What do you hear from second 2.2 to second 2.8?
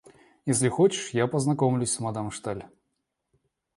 Шталь.